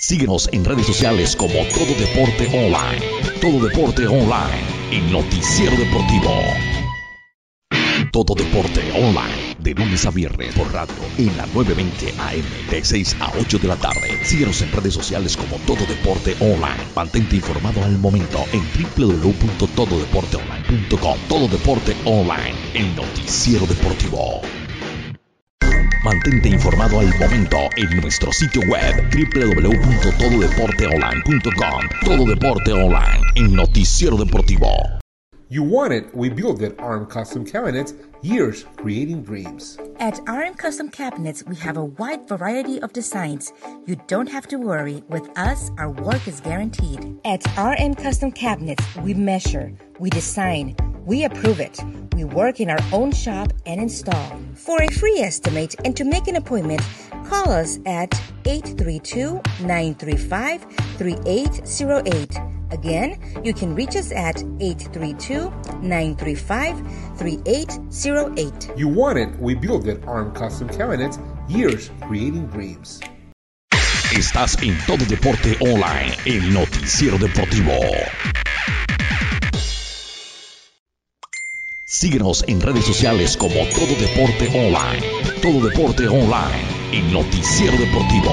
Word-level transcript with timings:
Síguenos 0.00 0.48
en 0.52 0.64
redes 0.64 0.86
sociales 0.86 1.34
como 1.34 1.54
Todo 1.74 1.92
Deporte 1.98 2.46
Online. 2.54 3.04
Todo 3.40 3.66
Deporte 3.66 4.06
Online, 4.06 4.62
el 4.92 5.10
noticiero 5.10 5.76
deportivo. 5.76 6.40
Todo 8.12 8.36
Deporte 8.36 8.92
Online, 8.92 9.56
de 9.58 9.74
lunes 9.74 10.06
a 10.06 10.12
viernes 10.12 10.54
por 10.54 10.72
rato, 10.72 10.94
en 11.18 11.36
la 11.36 11.46
920 11.46 12.14
AM, 12.16 12.44
de 12.70 12.84
6 12.84 13.16
a 13.18 13.32
8 13.40 13.58
de 13.58 13.66
la 13.66 13.74
tarde. 13.74 14.24
Síguenos 14.24 14.62
en 14.62 14.70
redes 14.70 14.94
sociales 14.94 15.36
como 15.36 15.56
Todo 15.66 15.84
Deporte 15.84 16.36
Online. 16.38 16.84
Mantente 16.94 17.34
informado 17.34 17.82
al 17.82 17.98
momento 17.98 18.44
en 18.52 18.62
www.tododeporteonline.com. 18.96 21.18
Todo 21.28 21.48
Deporte 21.48 21.96
Online, 22.04 22.54
el 22.72 22.94
noticiero 22.94 23.66
deportivo. 23.66 24.42
Mantente 26.04 26.48
informado 26.48 27.00
al 27.00 27.08
momento 27.18 27.68
en 27.76 28.00
nuestro 28.00 28.32
sitio 28.32 28.62
web 28.62 29.10
www.tododeporteonline.com. 29.10 31.88
Todo 32.04 32.24
Deporte 32.24 32.72
Online, 32.72 33.20
el 33.34 33.52
noticiero 33.52 34.16
deportivo. 34.16 34.70
You 35.50 35.62
want 35.62 35.94
it, 35.94 36.14
we 36.14 36.28
build 36.28 36.60
it. 36.60 36.78
RM 36.78 37.06
Custom 37.06 37.42
Cabinets, 37.42 37.94
years 38.20 38.66
creating 38.76 39.22
dreams. 39.22 39.78
At 39.98 40.20
RM 40.28 40.52
Custom 40.52 40.90
Cabinets, 40.90 41.42
we 41.46 41.56
have 41.56 41.78
a 41.78 41.84
wide 41.86 42.28
variety 42.28 42.82
of 42.82 42.92
designs. 42.92 43.54
You 43.86 43.96
don't 44.08 44.28
have 44.28 44.46
to 44.48 44.58
worry. 44.58 45.02
With 45.08 45.26
us, 45.38 45.70
our 45.78 45.88
work 45.88 46.28
is 46.28 46.40
guaranteed. 46.40 47.18
At 47.24 47.46
RM 47.56 47.94
Custom 47.94 48.30
Cabinets, 48.30 48.84
we 48.96 49.14
measure, 49.14 49.72
we 49.98 50.10
design, 50.10 50.76
we 51.06 51.24
approve 51.24 51.60
it. 51.60 51.80
We 52.12 52.24
work 52.24 52.60
in 52.60 52.68
our 52.68 52.84
own 52.92 53.10
shop 53.12 53.54
and 53.64 53.80
install. 53.80 54.38
For 54.54 54.82
a 54.82 54.88
free 54.88 55.20
estimate 55.20 55.76
and 55.82 55.96
to 55.96 56.04
make 56.04 56.28
an 56.28 56.36
appointment, 56.36 56.82
call 57.28 57.50
us 57.50 57.78
at 57.86 58.14
832 58.44 59.40
935 59.60 60.66
3808. 60.96 62.38
Again, 62.70 63.18
you 63.44 63.54
can 63.54 63.74
reach 63.74 63.96
us 63.96 64.12
at 64.12 64.42
832 64.60 65.50
935 65.80 67.18
3808. 67.18 68.72
You 68.76 68.88
want 68.88 69.18
it, 69.18 69.28
we 69.40 69.54
build 69.54 69.88
it. 69.88 70.04
RM 70.04 70.32
Custom 70.34 70.68
Cabinets, 70.68 71.18
years 71.48 71.90
creating 72.06 72.46
dreams. 72.48 73.00
Estás 74.12 74.56
en 74.62 74.76
Todo 74.86 75.04
Deporte 75.04 75.56
Online, 75.60 76.14
el 76.24 76.52
noticiero 76.52 77.18
deportivo. 77.18 77.72
Síguenos 81.84 82.44
en 82.48 82.60
redes 82.60 82.84
sociales 82.84 83.36
como 83.36 83.54
Todo 83.68 83.94
Deporte 83.98 84.48
Online. 84.54 85.02
Todo 85.40 85.68
Deporte 85.68 86.06
Online, 86.08 86.64
el 86.92 87.12
noticiero 87.12 87.76
deportivo. 87.76 88.32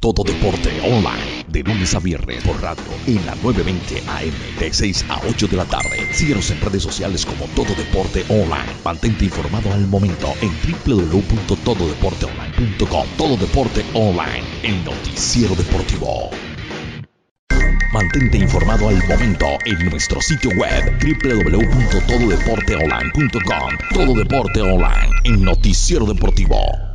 Todo 0.00 0.24
Deporte 0.24 0.80
Online, 0.82 1.44
de 1.48 1.62
lunes 1.62 1.94
a 1.94 2.00
viernes 2.00 2.42
por 2.44 2.60
rato, 2.60 2.82
en 3.06 3.24
la 3.24 3.34
920 3.36 4.02
AM, 4.06 4.34
de 4.58 4.70
6 4.72 5.06
a 5.08 5.20
8 5.28 5.46
de 5.48 5.56
la 5.56 5.64
tarde. 5.64 6.12
Síguenos 6.12 6.50
en 6.50 6.60
redes 6.60 6.82
sociales 6.82 7.24
como 7.24 7.46
Todo 7.54 7.74
Deporte 7.74 8.26
Online. 8.28 8.74
Mantente 8.84 9.24
informado 9.24 9.72
al 9.72 9.86
momento 9.86 10.34
en 10.42 10.50
www.tododeporteonline.com. 10.84 13.06
Todo 13.16 13.36
Deporte 13.36 13.84
Online, 13.94 14.44
el 14.62 14.84
noticiero 14.84 15.54
deportivo. 15.54 16.30
Mantente 17.96 18.36
informado 18.36 18.90
al 18.90 19.02
momento 19.08 19.46
en 19.64 19.88
nuestro 19.88 20.20
sitio 20.20 20.50
web 20.50 20.98
www.tododeporteonline.com. 21.00 23.70
Todo 23.94 24.12
Deporte 24.12 24.60
Online, 24.60 25.08
el 25.24 25.42
noticiero 25.42 26.04
deportivo. 26.04 26.85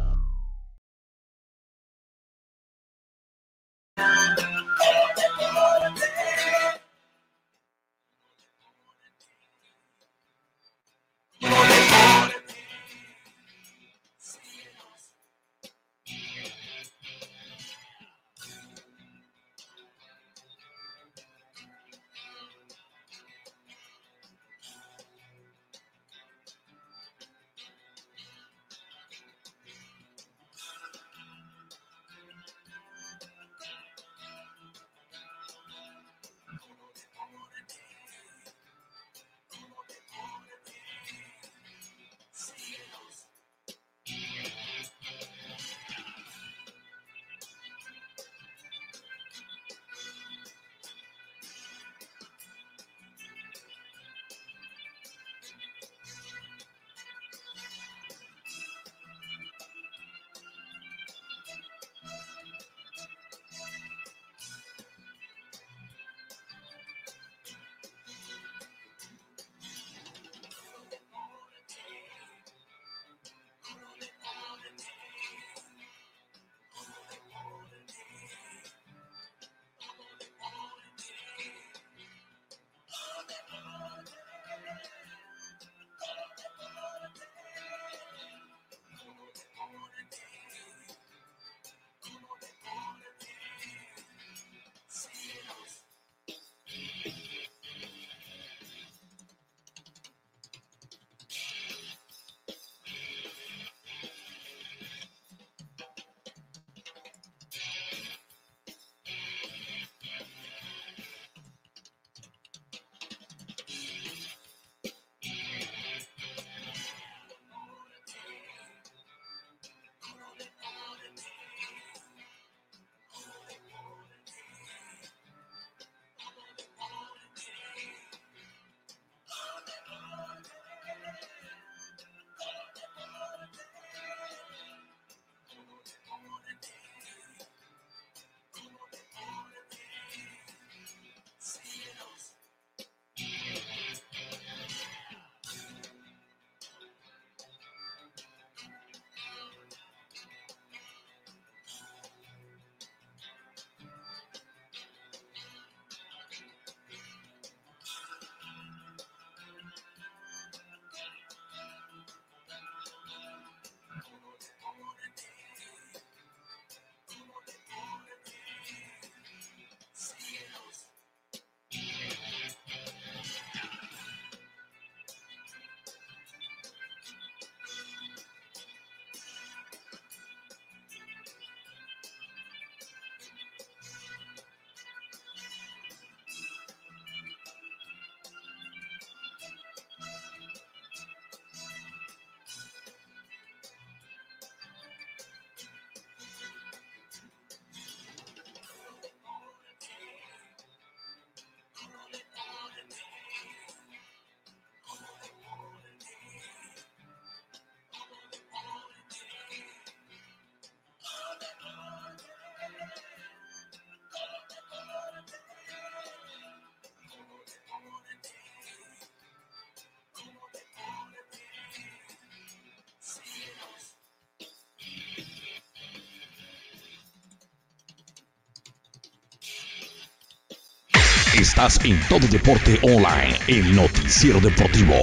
Estás 231.41 231.79
en 231.83 231.99
Todo 232.07 232.27
Deporte 232.27 232.77
Online, 232.83 233.35
el 233.47 233.75
noticiero 233.75 234.39
deportivo. 234.39 234.93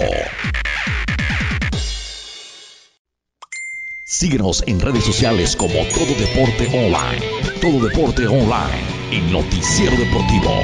Síguenos 4.04 4.62
en 4.68 4.78
redes 4.78 5.02
sociales 5.02 5.56
como 5.56 5.74
Todo 5.88 6.14
Deporte 6.14 6.68
Online. 6.68 7.26
Todo 7.60 7.88
Deporte 7.88 8.28
Online, 8.28 8.84
el 9.10 9.32
noticiero 9.32 9.96
deportivo. 9.96 10.54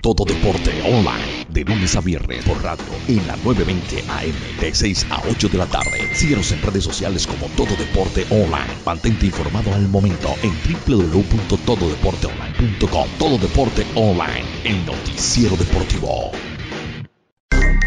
Todo 0.00 0.24
Deporte 0.24 0.70
Online, 0.86 1.46
de 1.50 1.64
lunes 1.64 1.94
a 1.94 2.00
viernes 2.00 2.42
por 2.46 2.62
radio 2.62 2.84
en 3.08 3.26
la 3.26 3.36
920 3.36 4.04
AM, 4.08 4.60
de 4.60 4.74
6 4.74 5.06
a 5.10 5.20
8 5.28 5.48
de 5.50 5.58
la 5.58 5.66
tarde. 5.66 6.14
Síguenos 6.14 6.50
en 6.52 6.62
redes 6.62 6.84
sociales 6.84 7.26
como 7.26 7.46
Todo 7.48 7.76
Deporte 7.76 8.24
Online. 8.30 8.72
Mantente 8.86 9.26
informado 9.26 9.74
al 9.74 9.86
momento 9.86 10.34
en 10.42 10.54
Todo 13.18 13.38
Deporte 13.38 13.86
Online, 13.94 14.44
el 14.64 14.84
noticiero 14.84 15.56
deportivo. 15.56 16.32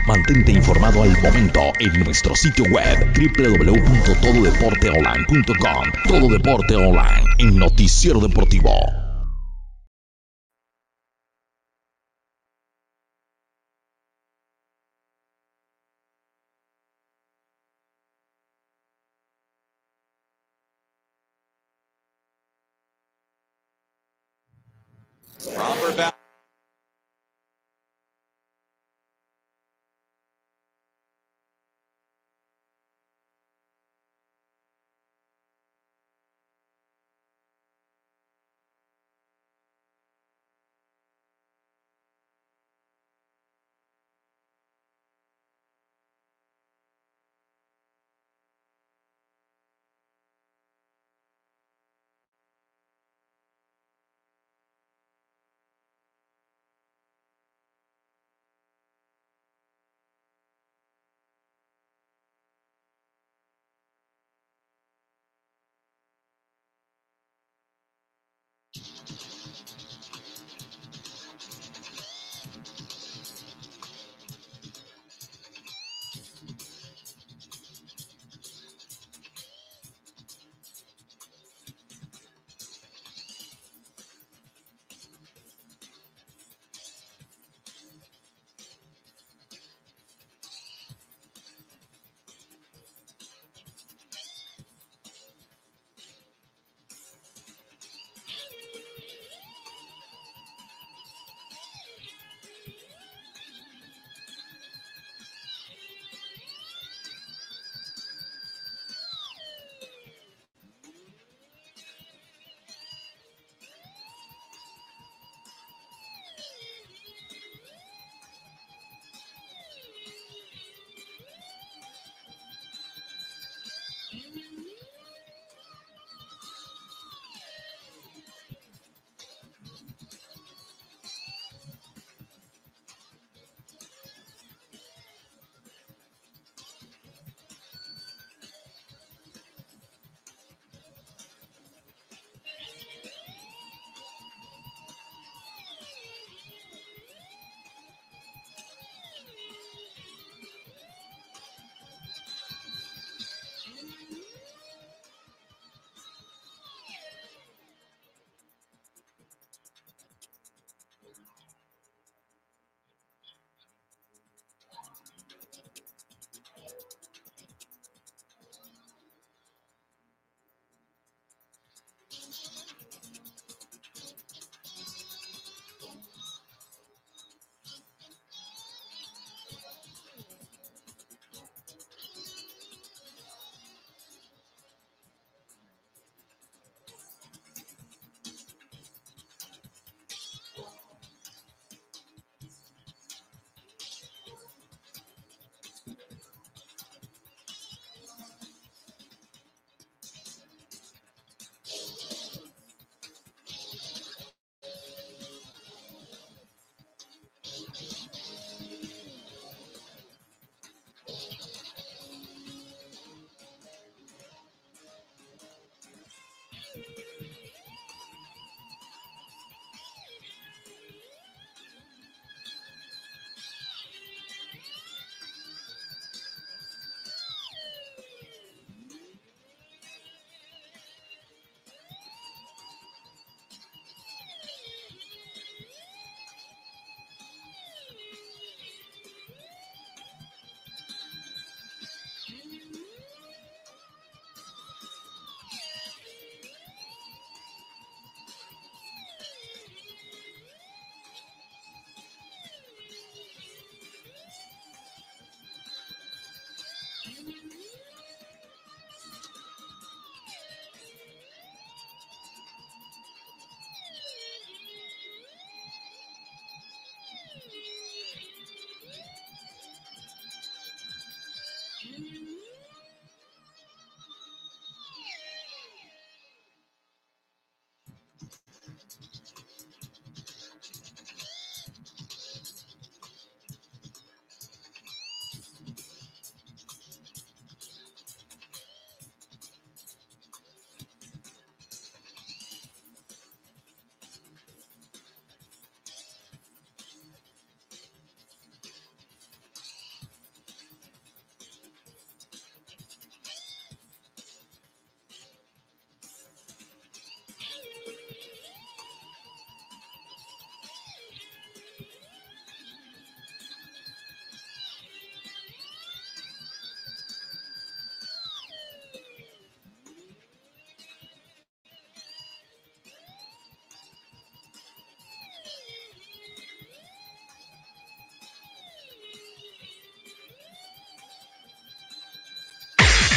Mantente 0.08 0.54
informado 0.54 1.04
al 1.04 1.12
momento 1.22 1.60
en 1.80 1.92
nuestro 2.06 2.34
sitio 2.38 2.64
web 2.72 3.12
www.tododeporteonline.com. 3.14 5.92
Todo 6.08 6.30
Deporte 6.30 6.78
Online, 6.78 7.26
el 7.40 7.58
noticiero 7.58 8.22
deportivo. 8.22 9.01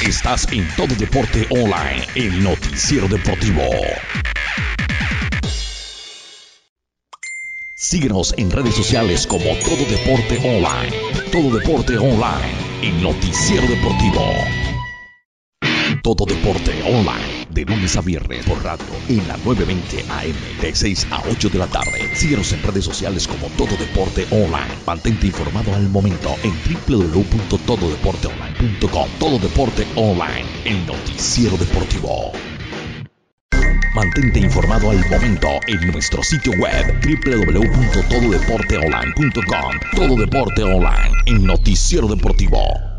Estás 0.06 0.46
en 0.52 0.68
Todo 0.76 0.94
Deporte 0.96 1.46
Online, 1.48 2.06
el 2.14 2.44
noticiero 2.44 3.08
deportivo. 3.08 3.62
Síguenos 7.74 8.34
en 8.36 8.50
redes 8.50 8.74
sociales 8.74 9.26
como 9.26 9.44
Todo 9.44 9.82
Deporte 9.88 10.38
Online. 10.44 10.94
Todo 11.32 11.58
Deporte 11.58 11.96
Online, 11.96 12.52
el 12.82 13.02
noticiero 13.02 13.66
deportivo. 13.66 14.22
Todo 16.02 16.26
Deporte 16.26 16.82
Online, 16.82 17.33
de 17.54 17.64
lunes 17.64 17.96
a 17.96 18.00
viernes 18.00 18.44
por 18.44 18.62
radio 18.62 18.84
en 19.08 19.26
la 19.28 19.36
920 19.38 20.04
AM, 20.10 20.34
de 20.60 20.74
6 20.74 21.06
a 21.10 21.22
8 21.30 21.48
de 21.48 21.58
la 21.58 21.68
tarde. 21.68 22.10
Síguenos 22.14 22.52
en 22.52 22.62
redes 22.62 22.84
sociales 22.84 23.26
como 23.28 23.46
Todo 23.56 23.74
Deporte 23.76 24.26
Online. 24.30 24.74
Mantente 24.86 25.28
informado 25.28 25.74
al 25.74 25.88
momento 25.88 26.34
en 26.42 26.52
www.tododeporteonline.com. 26.88 29.08
Todo 29.18 29.38
Deporte 29.38 29.86
Online, 29.94 30.44
el 30.64 30.84
noticiero 30.86 31.56
deportivo. 31.56 32.32
Mantente 33.94 34.40
informado 34.40 34.90
al 34.90 35.08
momento 35.08 35.48
en 35.68 35.86
nuestro 35.92 36.20
sitio 36.24 36.52
web 36.58 37.00
www.tododeporteonline.com. 37.00 39.78
Todo 39.94 40.16
Deporte 40.16 40.64
Online, 40.64 41.12
el 41.26 41.46
noticiero 41.46 42.08
deportivo. 42.08 42.93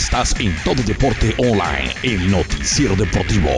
Estás 0.00 0.34
en 0.40 0.56
Todo 0.64 0.82
Deporte 0.82 1.34
Online, 1.36 1.94
el 2.02 2.30
noticiero 2.30 2.96
deportivo. 2.96 3.50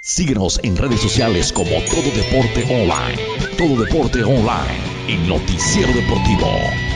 Síguenos 0.00 0.60
en 0.62 0.76
redes 0.76 1.00
sociales 1.00 1.52
como 1.52 1.70
Todo 1.90 2.10
Deporte 2.14 2.62
Online. 2.70 3.20
Todo 3.58 3.82
Deporte 3.82 4.22
Online, 4.22 4.78
el 5.08 5.28
noticiero 5.28 5.92
deportivo. 5.92 6.87